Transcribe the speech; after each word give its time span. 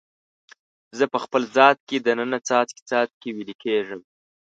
زه 0.97 1.05
په 1.13 1.17
خپل 1.23 1.41
ذات 1.55 1.77
کې 1.87 1.97
د 2.01 2.07
ننه 2.19 2.39
څاڅکي، 2.47 2.81
څاڅکي 2.89 3.29
ویلي 3.31 3.55
کیږم 3.63 4.01